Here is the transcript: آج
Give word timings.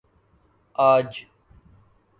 آج 0.73 1.25